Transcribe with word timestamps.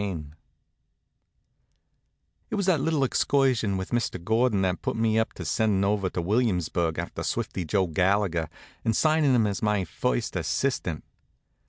CHAPTER 0.01 0.17
V 0.23 0.29
It 2.49 2.55
was 2.55 2.65
that 2.65 2.81
little 2.81 3.03
excursion 3.03 3.77
with 3.77 3.91
Mr. 3.91 4.17
Gordon 4.23 4.63
that 4.63 4.81
puts 4.81 4.97
me 4.97 5.19
up 5.19 5.33
to 5.33 5.45
sendin' 5.45 5.83
over 5.83 6.09
to 6.09 6.23
Williamsburg 6.23 6.97
after 6.97 7.21
Swifty 7.21 7.65
Joe 7.65 7.85
Gallagher, 7.85 8.49
and 8.83 8.97
signin' 8.97 9.35
him 9.35 9.45
as 9.45 9.61
my 9.61 9.83
first 9.85 10.35
assistant. 10.35 11.03